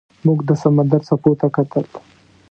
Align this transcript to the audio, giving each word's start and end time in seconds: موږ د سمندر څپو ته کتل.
موږ 0.25 0.39
د 0.49 0.51
سمندر 0.61 1.01
څپو 1.07 1.31
ته 1.39 1.47
کتل. 1.55 1.85